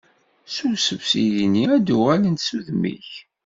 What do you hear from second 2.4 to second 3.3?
s udem-ik.